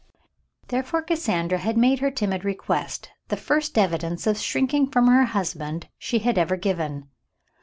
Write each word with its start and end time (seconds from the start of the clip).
Therefore 0.69 1.03
Cassandra 1.03 1.59
had 1.59 1.77
made 1.77 1.99
her 1.99 2.09
timid 2.09 2.43
request— 2.43 3.11
the 3.27 3.37
first 3.37 3.77
evidence 3.77 4.25
of 4.25 4.39
shrinking 4.39 4.87
from 4.89 5.05
her 5.05 5.25
husband 5.25 5.89
she 5.99 6.17
had 6.17 6.39
ever 6.39 6.55
given. 6.57 7.07